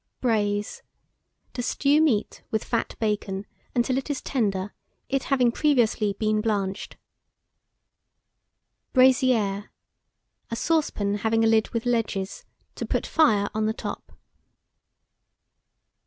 BRAISE. 0.19 0.81
To 1.53 1.61
stew 1.61 2.01
meat 2.01 2.41
with 2.49 2.63
fat 2.63 2.95
bacon 2.99 3.45
until 3.75 3.99
it 3.99 4.09
is 4.09 4.19
tender, 4.19 4.73
it 5.09 5.25
having 5.25 5.51
previously 5.51 6.13
been 6.13 6.41
blanched. 6.41 6.97
BRAISIÈRE. 8.95 9.67
A 10.49 10.55
saucepan 10.55 11.17
having 11.19 11.43
a 11.43 11.47
lid 11.47 11.69
with 11.69 11.85
ledges, 11.85 12.45
to 12.73 12.83
put 12.87 13.05
fire 13.05 13.47
on 13.53 13.67
the 13.67 13.73
top. 13.75 14.13